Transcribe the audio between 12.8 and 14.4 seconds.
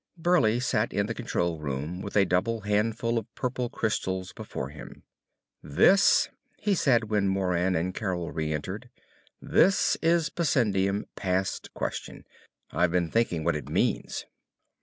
been thinking what it means."